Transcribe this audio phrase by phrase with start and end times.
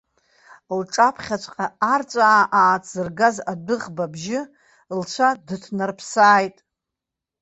[0.79, 4.39] Лҿаԥхьаҵәҟьа арҵәаа ааҭзыргаз адәыӷба абжьы
[4.99, 6.57] лцәа дынҭнарԥсааит.